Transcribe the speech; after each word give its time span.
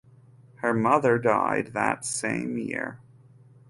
Her 0.55 0.73
mother 0.73 1.19
died 1.19 1.73
that 1.73 2.05
same 2.05 2.57
year. 2.57 2.97